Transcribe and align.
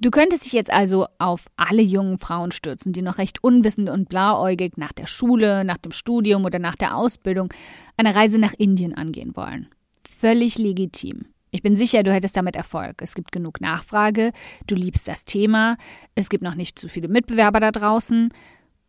Du 0.00 0.10
könntest 0.10 0.44
dich 0.44 0.52
jetzt 0.52 0.72
also 0.72 1.06
auf 1.18 1.46
alle 1.56 1.82
jungen 1.82 2.18
Frauen 2.18 2.52
stürzen, 2.52 2.92
die 2.92 3.02
noch 3.02 3.18
recht 3.18 3.42
unwissend 3.42 3.90
und 3.90 4.08
blauäugig 4.08 4.76
nach 4.76 4.92
der 4.92 5.06
Schule, 5.06 5.64
nach 5.64 5.78
dem 5.78 5.90
Studium 5.90 6.44
oder 6.44 6.60
nach 6.60 6.76
der 6.76 6.96
Ausbildung 6.96 7.52
eine 7.96 8.14
Reise 8.14 8.38
nach 8.38 8.54
Indien 8.56 8.94
angehen 8.94 9.34
wollen. 9.34 9.68
Völlig 10.00 10.56
legitim. 10.56 11.26
Ich 11.50 11.62
bin 11.62 11.76
sicher, 11.76 12.04
du 12.04 12.12
hättest 12.12 12.36
damit 12.36 12.54
Erfolg. 12.54 13.02
Es 13.02 13.14
gibt 13.14 13.32
genug 13.32 13.60
Nachfrage, 13.60 14.32
du 14.68 14.76
liebst 14.76 15.08
das 15.08 15.24
Thema, 15.24 15.76
es 16.14 16.28
gibt 16.28 16.44
noch 16.44 16.54
nicht 16.54 16.78
zu 16.78 16.88
viele 16.88 17.08
Mitbewerber 17.08 17.58
da 17.58 17.72
draußen. 17.72 18.32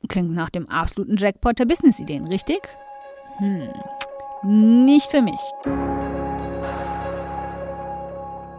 Klingt 0.09 0.31
nach 0.31 0.51
dem 0.51 0.69
absoluten 0.69 1.17
Jackpot 1.17 1.57
der 1.57 1.65
Businessideen, 1.65 2.27
richtig? 2.27 2.59
Hm, 3.37 3.69
nicht 4.85 5.09
für 5.09 5.21
mich. 5.21 6.18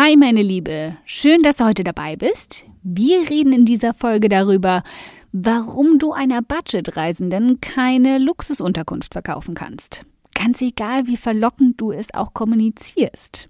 Hi 0.00 0.14
meine 0.14 0.42
Liebe, 0.42 0.96
schön, 1.06 1.42
dass 1.42 1.56
du 1.56 1.64
heute 1.64 1.82
dabei 1.82 2.14
bist. 2.14 2.64
Wir 2.84 3.28
reden 3.28 3.52
in 3.52 3.64
dieser 3.64 3.94
Folge 3.94 4.28
darüber, 4.28 4.84
warum 5.32 5.98
du 5.98 6.12
einer 6.12 6.40
Budgetreisenden 6.40 7.60
keine 7.60 8.18
Luxusunterkunft 8.18 9.14
verkaufen 9.14 9.56
kannst. 9.56 10.04
Ganz 10.36 10.62
egal, 10.62 11.08
wie 11.08 11.16
verlockend 11.16 11.80
du 11.80 11.90
es 11.90 12.14
auch 12.14 12.32
kommunizierst. 12.32 13.48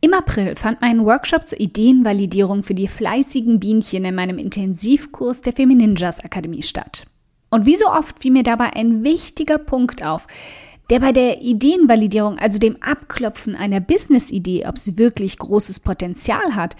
Im 0.00 0.14
April 0.14 0.56
fand 0.56 0.80
mein 0.80 1.04
Workshop 1.04 1.46
zur 1.46 1.60
Ideenvalidierung 1.60 2.64
für 2.64 2.74
die 2.74 2.88
fleißigen 2.88 3.60
Bienchen 3.60 4.04
in 4.04 4.16
meinem 4.16 4.38
Intensivkurs 4.38 5.42
der 5.42 5.52
Femininjas 5.52 6.18
Akademie 6.24 6.64
statt. 6.64 7.06
Und 7.50 7.66
wie 7.66 7.76
so 7.76 7.86
oft 7.86 8.18
fiel 8.18 8.32
mir 8.32 8.42
dabei 8.42 8.74
ein 8.74 9.04
wichtiger 9.04 9.58
Punkt 9.58 10.04
auf, 10.04 10.26
der 10.90 11.00
bei 11.00 11.12
der 11.12 11.42
Ideenvalidierung, 11.42 12.38
also 12.38 12.58
dem 12.58 12.76
Abklopfen 12.82 13.54
einer 13.54 13.80
Business-Idee, 13.80 14.66
ob 14.66 14.78
sie 14.78 14.96
wirklich 14.96 15.38
großes 15.38 15.80
Potenzial 15.80 16.54
hat, 16.54 16.76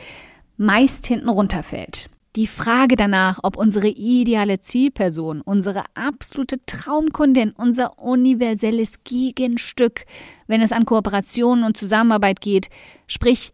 meist 0.56 1.06
hinten 1.06 1.28
runterfällt. 1.28 2.08
Die 2.36 2.46
Frage 2.46 2.96
danach, 2.96 3.40
ob 3.42 3.56
unsere 3.56 3.88
ideale 3.88 4.60
Zielperson, 4.60 5.40
unsere 5.40 5.84
absolute 5.94 6.64
Traumkundin, 6.66 7.50
unser 7.50 7.98
universelles 7.98 9.02
Gegenstück, 9.02 10.04
wenn 10.46 10.60
es 10.60 10.72
an 10.72 10.84
Kooperationen 10.84 11.64
und 11.64 11.76
Zusammenarbeit 11.76 12.40
geht, 12.40 12.68
sprich 13.06 13.52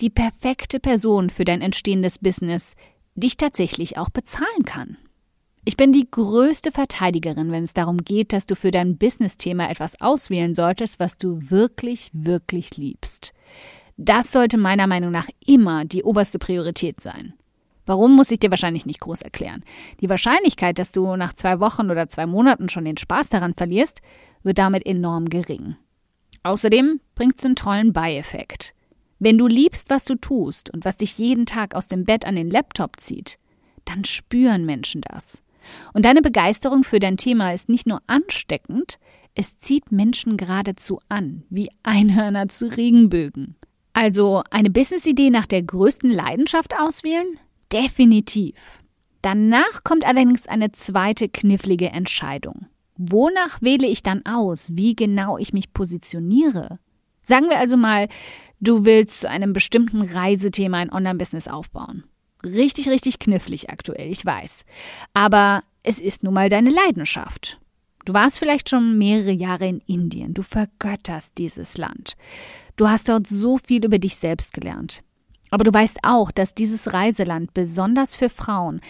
die 0.00 0.10
perfekte 0.10 0.80
Person 0.80 1.30
für 1.30 1.44
dein 1.44 1.60
entstehendes 1.60 2.18
Business, 2.18 2.74
dich 3.14 3.36
tatsächlich 3.36 3.98
auch 3.98 4.10
bezahlen 4.10 4.64
kann. 4.64 4.96
Ich 5.70 5.76
bin 5.76 5.92
die 5.92 6.10
größte 6.10 6.72
Verteidigerin, 6.72 7.52
wenn 7.52 7.62
es 7.62 7.74
darum 7.74 7.98
geht, 7.98 8.32
dass 8.32 8.44
du 8.44 8.56
für 8.56 8.72
dein 8.72 8.98
Business-Thema 8.98 9.70
etwas 9.70 10.00
auswählen 10.00 10.52
solltest, 10.52 10.98
was 10.98 11.16
du 11.16 11.48
wirklich, 11.48 12.10
wirklich 12.12 12.76
liebst. 12.76 13.32
Das 13.96 14.32
sollte 14.32 14.58
meiner 14.58 14.88
Meinung 14.88 15.12
nach 15.12 15.28
immer 15.46 15.84
die 15.84 16.02
oberste 16.02 16.40
Priorität 16.40 17.00
sein. 17.00 17.34
Warum 17.86 18.16
muss 18.16 18.32
ich 18.32 18.40
dir 18.40 18.50
wahrscheinlich 18.50 18.84
nicht 18.84 18.98
groß 18.98 19.22
erklären? 19.22 19.62
Die 20.00 20.08
Wahrscheinlichkeit, 20.08 20.76
dass 20.76 20.90
du 20.90 21.14
nach 21.14 21.34
zwei 21.34 21.60
Wochen 21.60 21.88
oder 21.88 22.08
zwei 22.08 22.26
Monaten 22.26 22.68
schon 22.68 22.84
den 22.84 22.96
Spaß 22.96 23.28
daran 23.28 23.54
verlierst, 23.54 24.02
wird 24.42 24.58
damit 24.58 24.84
enorm 24.84 25.26
gering. 25.26 25.76
Außerdem 26.42 27.00
bringt 27.14 27.38
es 27.38 27.44
einen 27.44 27.54
tollen 27.54 27.92
Beieffekt. 27.92 28.74
Wenn 29.20 29.38
du 29.38 29.46
liebst, 29.46 29.88
was 29.88 30.04
du 30.04 30.16
tust 30.16 30.68
und 30.74 30.84
was 30.84 30.96
dich 30.96 31.16
jeden 31.16 31.46
Tag 31.46 31.76
aus 31.76 31.86
dem 31.86 32.06
Bett 32.06 32.26
an 32.26 32.34
den 32.34 32.50
Laptop 32.50 32.98
zieht, 32.98 33.38
dann 33.84 34.04
spüren 34.04 34.66
Menschen 34.66 35.02
das. 35.02 35.40
Und 35.92 36.04
deine 36.04 36.22
Begeisterung 36.22 36.84
für 36.84 36.98
dein 36.98 37.16
Thema 37.16 37.52
ist 37.52 37.68
nicht 37.68 37.86
nur 37.86 38.02
ansteckend, 38.06 38.98
es 39.34 39.56
zieht 39.58 39.92
Menschen 39.92 40.36
geradezu 40.36 41.00
an, 41.08 41.44
wie 41.50 41.70
Einhörner 41.82 42.48
zu 42.48 42.66
Regenbögen. 42.66 43.56
Also 43.92 44.42
eine 44.50 44.70
Businessidee 44.70 45.30
nach 45.30 45.46
der 45.46 45.62
größten 45.62 46.10
Leidenschaft 46.10 46.74
auswählen? 46.78 47.38
Definitiv. 47.72 48.80
Danach 49.22 49.84
kommt 49.84 50.04
allerdings 50.04 50.46
eine 50.48 50.72
zweite 50.72 51.28
knifflige 51.28 51.88
Entscheidung. 51.88 52.66
Wonach 52.96 53.62
wähle 53.62 53.86
ich 53.86 54.02
dann 54.02 54.24
aus, 54.26 54.70
wie 54.74 54.94
genau 54.94 55.38
ich 55.38 55.52
mich 55.52 55.72
positioniere? 55.72 56.78
Sagen 57.22 57.48
wir 57.48 57.58
also 57.58 57.76
mal, 57.76 58.08
du 58.60 58.84
willst 58.84 59.20
zu 59.20 59.28
einem 59.28 59.52
bestimmten 59.52 60.02
Reisethema 60.02 60.78
ein 60.78 60.92
Online-Business 60.92 61.48
aufbauen. 61.48 62.04
Richtig, 62.44 62.88
richtig 62.88 63.18
knifflig 63.18 63.70
aktuell, 63.70 64.10
ich 64.10 64.24
weiß. 64.24 64.64
Aber 65.14 65.62
es 65.82 66.00
ist 66.00 66.22
nun 66.22 66.34
mal 66.34 66.48
deine 66.48 66.70
Leidenschaft. 66.70 67.58
Du 68.04 68.14
warst 68.14 68.38
vielleicht 68.38 68.70
schon 68.70 68.96
mehrere 68.96 69.32
Jahre 69.32 69.68
in 69.68 69.82
Indien, 69.86 70.32
du 70.32 70.42
vergötterst 70.42 71.36
dieses 71.38 71.76
Land. 71.76 72.16
Du 72.76 72.88
hast 72.88 73.08
dort 73.08 73.26
so 73.26 73.58
viel 73.58 73.84
über 73.84 73.98
dich 73.98 74.16
selbst 74.16 74.54
gelernt. 74.54 75.02
Aber 75.50 75.64
du 75.64 75.72
weißt 75.72 75.98
auch, 76.02 76.30
dass 76.30 76.54
dieses 76.54 76.92
Reiseland 76.92 77.52
besonders 77.52 78.14
für 78.14 78.30
Frauen 78.30 78.80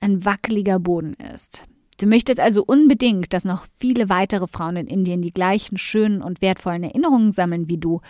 ein 0.00 0.24
wackeliger 0.24 0.78
Boden 0.78 1.14
ist. 1.14 1.64
Du 1.98 2.06
möchtest 2.06 2.40
also 2.40 2.64
unbedingt, 2.64 3.32
dass 3.32 3.44
noch 3.44 3.66
viele 3.78 4.08
weitere 4.08 4.46
Frauen 4.46 4.76
in 4.76 4.86
Indien 4.86 5.22
die 5.22 5.32
gleichen 5.32 5.78
schönen 5.78 6.22
und 6.22 6.42
wertvollen 6.42 6.82
Erinnerungen 6.82 7.32
sammeln 7.32 7.68
wie 7.68 7.78
du. 7.78 8.00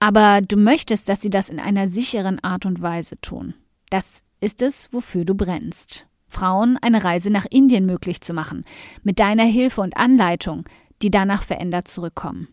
Aber 0.00 0.40
du 0.40 0.56
möchtest, 0.56 1.08
dass 1.08 1.20
sie 1.20 1.30
das 1.30 1.48
in 1.48 1.60
einer 1.60 1.86
sicheren 1.86 2.42
Art 2.42 2.66
und 2.66 2.82
Weise 2.82 3.20
tun. 3.20 3.54
Das 3.92 4.22
ist 4.40 4.62
es, 4.62 4.90
wofür 4.90 5.26
du 5.26 5.34
brennst. 5.34 6.06
Frauen 6.26 6.78
eine 6.80 7.04
Reise 7.04 7.28
nach 7.28 7.44
Indien 7.50 7.84
möglich 7.84 8.22
zu 8.22 8.32
machen, 8.32 8.64
mit 9.02 9.18
deiner 9.18 9.44
Hilfe 9.44 9.82
und 9.82 9.98
Anleitung, 9.98 10.64
die 11.02 11.10
danach 11.10 11.42
verändert 11.42 11.88
zurückkommen. 11.88 12.48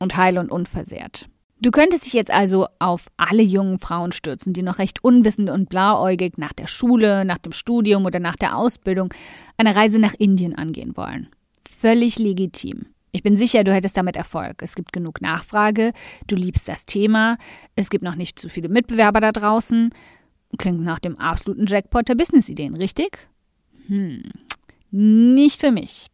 Und 0.00 0.16
heil 0.16 0.36
und 0.36 0.50
unversehrt. 0.50 1.28
Du 1.60 1.70
könntest 1.70 2.06
dich 2.06 2.12
jetzt 2.12 2.32
also 2.32 2.66
auf 2.80 3.06
alle 3.16 3.44
jungen 3.44 3.78
Frauen 3.78 4.10
stürzen, 4.10 4.52
die 4.52 4.62
noch 4.62 4.80
recht 4.80 5.04
unwissend 5.04 5.48
und 5.48 5.68
blauäugig 5.68 6.38
nach 6.38 6.52
der 6.52 6.66
Schule, 6.66 7.24
nach 7.24 7.38
dem 7.38 7.52
Studium 7.52 8.04
oder 8.04 8.18
nach 8.18 8.34
der 8.34 8.56
Ausbildung 8.56 9.14
eine 9.58 9.76
Reise 9.76 10.00
nach 10.00 10.14
Indien 10.14 10.56
angehen 10.56 10.96
wollen. 10.96 11.28
Völlig 11.60 12.18
legitim. 12.18 12.86
Ich 13.12 13.22
bin 13.22 13.36
sicher, 13.36 13.62
du 13.62 13.72
hättest 13.72 13.96
damit 13.96 14.16
Erfolg. 14.16 14.60
Es 14.60 14.74
gibt 14.74 14.92
genug 14.92 15.20
Nachfrage, 15.20 15.92
du 16.26 16.34
liebst 16.34 16.66
das 16.66 16.84
Thema, 16.84 17.38
es 17.76 17.90
gibt 17.90 18.02
noch 18.02 18.16
nicht 18.16 18.40
zu 18.40 18.48
viele 18.48 18.68
Mitbewerber 18.68 19.20
da 19.20 19.30
draußen 19.30 19.92
Klingt 20.58 20.82
nach 20.82 20.98
dem 20.98 21.16
absoluten 21.18 21.66
Jackpot 21.66 22.08
der 22.08 22.14
Businessideen, 22.14 22.76
richtig? 22.76 23.28
Hm, 23.86 24.22
nicht 24.90 25.60
für 25.60 25.70
mich. 25.70 26.06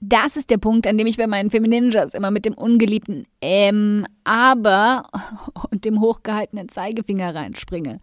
Das 0.00 0.36
ist 0.36 0.50
der 0.50 0.58
Punkt, 0.58 0.86
an 0.86 0.98
dem 0.98 1.06
ich 1.06 1.16
bei 1.16 1.26
meinen 1.26 1.50
Femininjas 1.50 2.12
immer 2.12 2.30
mit 2.30 2.44
dem 2.44 2.54
ungeliebten 2.54 3.26
ähm, 3.40 4.06
aber 4.24 5.08
und 5.70 5.84
dem 5.84 6.00
hochgehaltenen 6.00 6.68
Zeigefinger 6.68 7.34
reinspringe. 7.34 8.00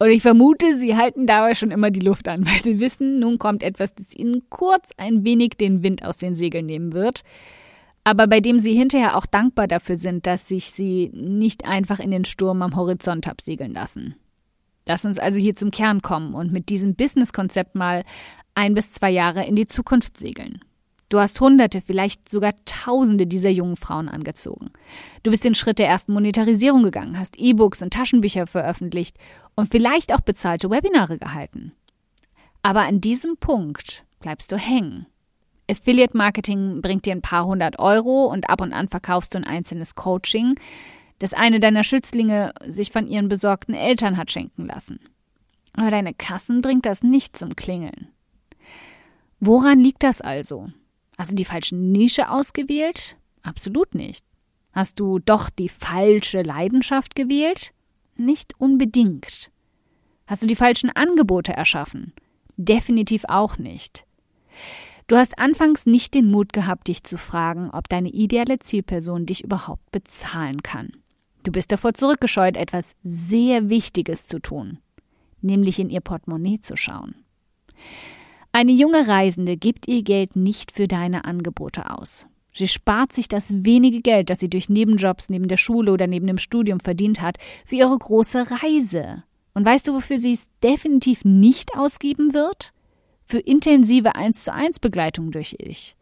Und 0.00 0.08
ich 0.08 0.22
vermute, 0.22 0.74
sie 0.76 0.96
halten 0.96 1.26
dabei 1.26 1.54
schon 1.54 1.70
immer 1.70 1.90
die 1.90 2.00
Luft 2.00 2.26
an, 2.26 2.46
weil 2.46 2.62
sie 2.62 2.80
wissen, 2.80 3.20
nun 3.20 3.38
kommt 3.38 3.62
etwas, 3.62 3.94
das 3.94 4.16
ihnen 4.16 4.42
kurz 4.48 4.90
ein 4.96 5.24
wenig 5.24 5.50
den 5.50 5.84
Wind 5.84 6.04
aus 6.04 6.16
den 6.16 6.34
Segeln 6.34 6.66
nehmen 6.66 6.94
wird, 6.94 7.22
aber 8.02 8.26
bei 8.26 8.40
dem 8.40 8.58
sie 8.58 8.74
hinterher 8.74 9.16
auch 9.16 9.26
dankbar 9.26 9.68
dafür 9.68 9.98
sind, 9.98 10.26
dass 10.26 10.48
sich 10.48 10.70
sie 10.70 11.10
nicht 11.14 11.66
einfach 11.66 12.00
in 12.00 12.10
den 12.10 12.24
Sturm 12.24 12.62
am 12.62 12.74
Horizont 12.74 13.28
absegeln 13.28 13.74
lassen. 13.74 14.16
Lass 14.90 15.04
uns 15.04 15.20
also 15.20 15.38
hier 15.38 15.54
zum 15.54 15.70
Kern 15.70 16.02
kommen 16.02 16.34
und 16.34 16.50
mit 16.50 16.68
diesem 16.68 16.96
Business-Konzept 16.96 17.76
mal 17.76 18.02
ein 18.56 18.74
bis 18.74 18.90
zwei 18.92 19.08
Jahre 19.08 19.46
in 19.46 19.54
die 19.54 19.66
Zukunft 19.66 20.16
segeln. 20.16 20.58
Du 21.10 21.20
hast 21.20 21.40
Hunderte, 21.40 21.80
vielleicht 21.80 22.28
sogar 22.28 22.54
Tausende 22.64 23.28
dieser 23.28 23.50
jungen 23.50 23.76
Frauen 23.76 24.08
angezogen. 24.08 24.72
Du 25.22 25.30
bist 25.30 25.44
den 25.44 25.54
Schritt 25.54 25.78
der 25.78 25.86
ersten 25.86 26.12
Monetarisierung 26.12 26.82
gegangen, 26.82 27.20
hast 27.20 27.38
E-Books 27.38 27.82
und 27.82 27.92
Taschenbücher 27.92 28.48
veröffentlicht 28.48 29.16
und 29.54 29.70
vielleicht 29.70 30.12
auch 30.12 30.22
bezahlte 30.22 30.70
Webinare 30.70 31.18
gehalten. 31.18 31.70
Aber 32.62 32.80
an 32.80 33.00
diesem 33.00 33.36
Punkt 33.36 34.04
bleibst 34.18 34.50
du 34.50 34.56
hängen. 34.56 35.06
Affiliate 35.70 36.16
Marketing 36.16 36.82
bringt 36.82 37.06
dir 37.06 37.12
ein 37.12 37.22
paar 37.22 37.46
hundert 37.46 37.78
Euro 37.78 38.24
und 38.24 38.50
ab 38.50 38.60
und 38.60 38.72
an 38.72 38.88
verkaufst 38.88 39.34
du 39.34 39.38
ein 39.38 39.46
einzelnes 39.46 39.94
Coaching, 39.94 40.56
das 41.20 41.34
eine 41.34 41.60
deiner 41.60 41.84
Schützlinge 41.84 42.52
sich 42.66 42.90
von 42.90 43.06
ihren 43.06 43.28
besorgten 43.28 43.74
Eltern 43.74 44.16
hat 44.16 44.30
schenken 44.30 44.66
lassen. 44.66 44.98
Aber 45.74 45.90
deine 45.90 46.14
Kassen 46.14 46.62
bringt 46.62 46.86
das 46.86 47.02
nicht 47.02 47.36
zum 47.36 47.54
Klingeln. 47.54 48.08
Woran 49.38 49.78
liegt 49.80 50.02
das 50.02 50.20
also? 50.20 50.70
Hast 51.16 51.30
du 51.30 51.36
die 51.36 51.44
falsche 51.44 51.76
Nische 51.76 52.30
ausgewählt? 52.30 53.16
Absolut 53.42 53.94
nicht. 53.94 54.24
Hast 54.72 54.98
du 54.98 55.18
doch 55.18 55.50
die 55.50 55.68
falsche 55.68 56.42
Leidenschaft 56.42 57.14
gewählt? 57.14 57.72
Nicht 58.16 58.58
unbedingt. 58.58 59.50
Hast 60.26 60.42
du 60.42 60.46
die 60.46 60.56
falschen 60.56 60.90
Angebote 60.90 61.52
erschaffen? 61.52 62.12
Definitiv 62.56 63.24
auch 63.28 63.58
nicht. 63.58 64.04
Du 65.06 65.16
hast 65.16 65.38
anfangs 65.38 65.86
nicht 65.86 66.14
den 66.14 66.30
Mut 66.30 66.52
gehabt, 66.52 66.88
dich 66.88 67.02
zu 67.02 67.18
fragen, 67.18 67.70
ob 67.70 67.88
deine 67.88 68.10
ideale 68.10 68.58
Zielperson 68.58 69.26
dich 69.26 69.42
überhaupt 69.42 69.90
bezahlen 69.90 70.62
kann. 70.62 70.92
Du 71.42 71.52
bist 71.52 71.72
davor 71.72 71.94
zurückgescheut, 71.94 72.56
etwas 72.56 72.96
sehr 73.02 73.70
Wichtiges 73.70 74.26
zu 74.26 74.40
tun, 74.40 74.78
nämlich 75.40 75.78
in 75.78 75.90
ihr 75.90 76.00
Portemonnaie 76.00 76.60
zu 76.60 76.76
schauen. 76.76 77.14
Eine 78.52 78.72
junge 78.72 79.06
Reisende 79.06 79.56
gibt 79.56 79.88
ihr 79.88 80.02
Geld 80.02 80.36
nicht 80.36 80.72
für 80.72 80.88
deine 80.88 81.24
Angebote 81.24 81.90
aus. 81.90 82.26
Sie 82.52 82.68
spart 82.68 83.12
sich 83.12 83.28
das 83.28 83.64
wenige 83.64 84.00
Geld, 84.00 84.28
das 84.28 84.40
sie 84.40 84.50
durch 84.50 84.68
Nebenjobs 84.68 85.30
neben 85.30 85.46
der 85.46 85.56
Schule 85.56 85.92
oder 85.92 86.06
neben 86.08 86.26
dem 86.26 86.38
Studium 86.38 86.80
verdient 86.80 87.20
hat, 87.20 87.38
für 87.64 87.76
ihre 87.76 87.96
große 87.96 88.46
Reise. 88.50 89.22
Und 89.54 89.64
weißt 89.64 89.86
du, 89.86 89.94
wofür 89.94 90.18
sie 90.18 90.32
es 90.32 90.48
definitiv 90.62 91.24
nicht 91.24 91.76
ausgeben 91.76 92.34
wird? 92.34 92.72
Für 93.24 93.38
intensive 93.38 94.16
1 94.16 94.44
zu 94.44 94.52
1 94.52 94.80
Begleitung 94.80 95.30
durch 95.30 95.56
dich. 95.60 95.96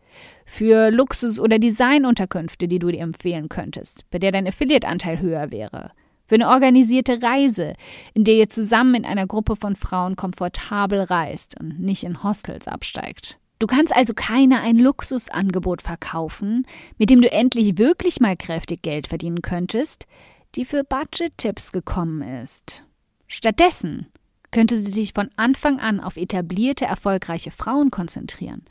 Für 0.51 0.91
Luxus- 0.91 1.39
oder 1.39 1.59
Designunterkünfte, 1.59 2.69
die 2.69 2.79
du 2.79 2.91
dir 2.91 3.01
empfehlen 3.01 3.51
könntest, 3.51 4.11
bei 4.11 4.19
der 4.19 4.33
dein 4.33 4.49
Affiliate-Anteil 4.49 5.21
höher 5.21 5.51
wäre. 5.53 5.93
Für 6.27 6.37
eine 6.37 6.49
organisierte 6.49 7.23
Reise, 7.23 7.75
in 8.15 8.25
der 8.25 8.35
ihr 8.35 8.49
zusammen 8.49 8.95
in 8.95 9.05
einer 9.05 9.27
Gruppe 9.27 9.57
von 9.57 9.77
Frauen 9.77 10.17
komfortabel 10.17 11.03
reist 11.03 11.61
und 11.61 11.79
nicht 11.79 12.03
in 12.03 12.25
Hostels 12.25 12.67
absteigt. 12.67 13.39
Du 13.59 13.67
kannst 13.67 13.95
also 13.95 14.15
keine 14.15 14.61
ein 14.61 14.79
Luxusangebot 14.79 15.83
verkaufen, 15.83 16.67
mit 16.97 17.11
dem 17.11 17.21
du 17.21 17.31
endlich 17.31 17.77
wirklich 17.77 18.19
mal 18.19 18.37
kräftig 18.37 18.83
Geld 18.83 19.07
verdienen 19.07 19.43
könntest, 19.43 20.07
die 20.55 20.65
für 20.65 20.83
Budget-Tipps 20.83 21.73
gekommen 21.73 22.23
ist. 22.23 22.85
Stattdessen 23.27 24.07
könnte 24.51 24.79
sie 24.79 24.91
sich 24.91 25.13
von 25.13 25.29
Anfang 25.37 25.81
an 25.81 26.01
auf 26.01 26.17
etablierte, 26.17 26.85
erfolgreiche 26.85 27.51
Frauen 27.51 27.91
konzentrieren. 27.91 28.65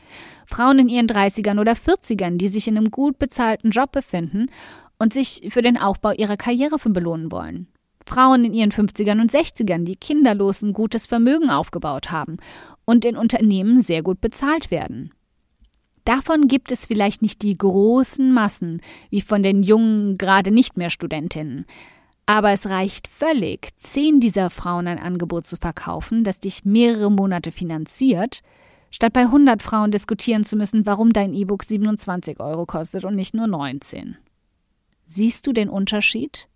Frauen 0.45 0.79
in 0.79 0.89
ihren 0.89 1.07
30ern 1.07 1.59
oder 1.59 1.73
40ern, 1.73 2.37
die 2.37 2.47
sich 2.47 2.67
in 2.67 2.77
einem 2.77 2.91
gut 2.91 3.19
bezahlten 3.19 3.71
Job 3.71 3.91
befinden 3.91 4.47
und 4.99 5.13
sich 5.13 5.47
für 5.49 5.61
den 5.61 5.77
Aufbau 5.77 6.11
ihrer 6.11 6.37
Karriere 6.37 6.77
belohnen 6.89 7.31
wollen. 7.31 7.67
Frauen 8.05 8.45
in 8.45 8.53
ihren 8.53 8.71
50ern 8.71 9.19
und 9.19 9.31
60ern, 9.31 9.83
die 9.83 9.97
kinderlos 9.97 10.61
ein 10.61 10.73
gutes 10.73 11.05
Vermögen 11.05 11.49
aufgebaut 11.49 12.09
haben 12.09 12.37
und 12.85 13.03
in 13.03 13.17
Unternehmen 13.17 13.81
sehr 13.81 14.01
gut 14.01 14.21
bezahlt 14.21 14.71
werden. 14.71 15.11
Davon 16.05 16.47
gibt 16.47 16.71
es 16.71 16.85
vielleicht 16.85 17.21
nicht 17.21 17.41
die 17.41 17.57
großen 17.57 18.33
Massen 18.33 18.81
wie 19.09 19.19
von 19.19 19.43
den 19.43 19.61
jungen, 19.61 20.17
gerade 20.17 20.51
nicht 20.51 20.77
mehr 20.77 20.89
Studentinnen, 20.89 21.65
aber 22.27 22.51
es 22.51 22.67
reicht 22.67 23.07
völlig, 23.07 23.69
zehn 23.77 24.19
dieser 24.19 24.49
Frauen 24.49 24.87
ein 24.87 24.99
Angebot 24.99 25.47
zu 25.47 25.55
verkaufen, 25.55 26.25
das 26.25 26.39
dich 26.39 26.65
mehrere 26.65 27.09
Monate 27.09 27.53
finanziert, 27.53 28.41
statt 28.91 29.13
bei 29.13 29.21
100 29.21 29.63
Frauen 29.63 29.91
diskutieren 29.91 30.43
zu 30.43 30.57
müssen, 30.57 30.85
warum 30.85 31.13
dein 31.13 31.33
E-Book 31.33 31.63
27 31.63 32.41
Euro 32.41 32.65
kostet 32.65 33.05
und 33.05 33.15
nicht 33.15 33.33
nur 33.33 33.47
19. 33.47 34.17
Siehst 35.05 35.47
du 35.47 35.53
den 35.53 35.69
Unterschied? 35.69 36.49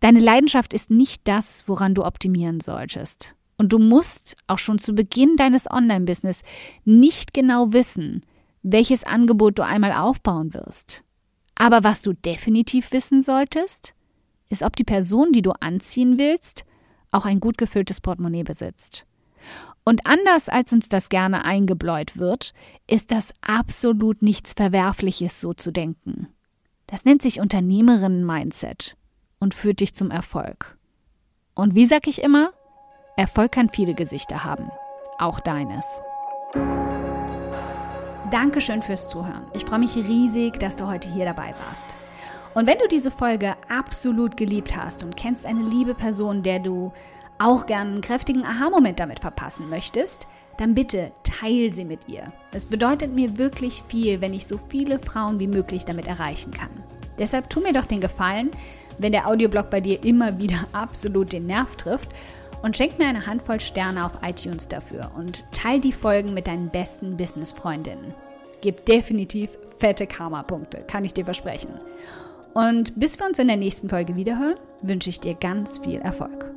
Deine 0.00 0.20
Leidenschaft 0.20 0.74
ist 0.74 0.90
nicht 0.90 1.26
das, 1.26 1.66
woran 1.66 1.94
du 1.94 2.04
optimieren 2.04 2.60
solltest. 2.60 3.34
Und 3.56 3.72
du 3.72 3.78
musst 3.78 4.36
auch 4.48 4.58
schon 4.58 4.78
zu 4.78 4.94
Beginn 4.94 5.36
deines 5.36 5.70
Online-Business 5.70 6.42
nicht 6.84 7.32
genau 7.32 7.72
wissen, 7.72 8.22
welches 8.62 9.04
Angebot 9.04 9.58
du 9.58 9.64
einmal 9.64 9.92
aufbauen 9.92 10.52
wirst. 10.52 11.02
Aber 11.54 11.84
was 11.84 12.02
du 12.02 12.12
definitiv 12.12 12.92
wissen 12.92 13.22
solltest, 13.22 13.94
ist, 14.50 14.62
ob 14.62 14.76
die 14.76 14.84
Person, 14.84 15.32
die 15.32 15.42
du 15.42 15.52
anziehen 15.52 16.18
willst, 16.18 16.64
auch 17.10 17.24
ein 17.24 17.40
gut 17.40 17.56
gefülltes 17.56 18.00
Portemonnaie 18.00 18.42
besitzt. 18.42 19.06
Und 19.84 20.06
anders 20.06 20.48
als 20.48 20.72
uns 20.72 20.88
das 20.88 21.08
gerne 21.08 21.44
eingebläut 21.44 22.18
wird, 22.18 22.52
ist 22.86 23.10
das 23.10 23.32
absolut 23.40 24.20
nichts 24.20 24.52
Verwerfliches, 24.52 25.40
so 25.40 25.54
zu 25.54 25.70
denken. 25.72 26.28
Das 26.86 27.04
nennt 27.04 27.22
sich 27.22 27.40
Unternehmerinnen-Mindset 27.40 28.96
und 29.38 29.54
führt 29.54 29.80
dich 29.80 29.94
zum 29.94 30.10
Erfolg. 30.10 30.76
Und 31.54 31.74
wie 31.74 31.86
sag 31.86 32.06
ich 32.06 32.22
immer? 32.22 32.52
Erfolg 33.16 33.52
kann 33.52 33.70
viele 33.70 33.94
Gesichter 33.94 34.44
haben, 34.44 34.70
auch 35.18 35.40
deines. 35.40 36.00
Dankeschön 38.30 38.82
fürs 38.82 39.08
Zuhören. 39.08 39.46
Ich 39.54 39.64
freue 39.64 39.80
mich 39.80 39.96
riesig, 39.96 40.58
dass 40.60 40.76
du 40.76 40.86
heute 40.86 41.12
hier 41.12 41.24
dabei 41.24 41.54
warst. 41.66 41.96
Und 42.54 42.66
wenn 42.66 42.78
du 42.78 42.88
diese 42.88 43.10
Folge 43.10 43.54
absolut 43.68 44.36
geliebt 44.36 44.76
hast 44.76 45.04
und 45.04 45.16
kennst 45.16 45.46
eine 45.46 45.62
liebe 45.62 45.94
Person, 45.94 46.42
der 46.42 46.58
du 46.58 46.92
auch 47.38 47.66
gern 47.66 47.88
einen 47.88 48.00
kräftigen 48.00 48.44
Aha-Moment 48.44 49.00
damit 49.00 49.20
verpassen 49.20 49.68
möchtest, 49.68 50.26
dann 50.58 50.74
bitte 50.74 51.12
teil 51.22 51.72
sie 51.72 51.84
mit 51.84 52.08
ihr. 52.08 52.32
Es 52.52 52.66
bedeutet 52.66 53.14
mir 53.14 53.38
wirklich 53.38 53.82
viel, 53.88 54.20
wenn 54.20 54.34
ich 54.34 54.46
so 54.46 54.58
viele 54.68 54.98
Frauen 54.98 55.38
wie 55.38 55.46
möglich 55.46 55.84
damit 55.84 56.06
erreichen 56.06 56.50
kann. 56.50 56.68
Deshalb 57.18 57.48
tu 57.48 57.60
mir 57.60 57.72
doch 57.72 57.86
den 57.86 58.00
Gefallen, 58.00 58.50
wenn 58.98 59.12
der 59.12 59.26
Audioblog 59.26 59.70
bei 59.70 59.80
dir 59.80 60.04
immer 60.04 60.38
wieder 60.38 60.66
absolut 60.72 61.32
den 61.32 61.46
Nerv 61.46 61.76
trifft 61.76 62.10
und 62.62 62.76
schenk 62.76 62.98
mir 62.98 63.06
eine 63.06 63.26
Handvoll 63.26 63.60
Sterne 63.60 64.04
auf 64.04 64.18
iTunes 64.22 64.68
dafür 64.68 65.10
und 65.16 65.44
teil 65.52 65.80
die 65.80 65.92
Folgen 65.92 66.34
mit 66.34 66.46
deinen 66.46 66.68
besten 66.68 67.16
Business-Freundinnen. 67.16 68.12
Gib 68.60 68.84
definitiv 68.84 69.50
fette 69.78 70.06
Karma-Punkte, 70.06 70.84
kann 70.86 71.06
ich 71.06 71.14
dir 71.14 71.24
versprechen. 71.24 71.70
Und 72.54 72.98
bis 72.98 73.18
wir 73.18 73.26
uns 73.26 73.38
in 73.38 73.48
der 73.48 73.56
nächsten 73.56 73.88
Folge 73.88 74.16
wiederhören, 74.16 74.56
wünsche 74.82 75.10
ich 75.10 75.20
dir 75.20 75.34
ganz 75.34 75.78
viel 75.78 76.00
Erfolg. 76.00 76.49